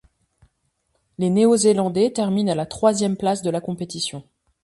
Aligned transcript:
Les 1.19 1.29
Néo-Zélandais 1.29 2.09
terminent 2.11 2.51
à 2.51 2.55
la 2.55 2.65
troisième 2.65 3.15
place 3.15 3.43
de 3.43 3.51
la 3.51 3.61
compétition. 3.61 4.23